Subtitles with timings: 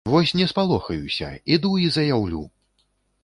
[0.11, 2.41] Вось не спалохаюся, іду і заяўлю!